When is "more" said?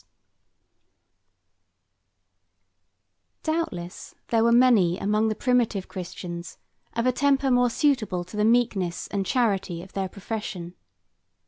7.51-7.69